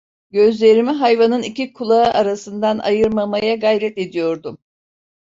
[0.31, 4.57] Gözlerimi hayvanın iki kulağı arasından ayırmamaya gayret ediyordum.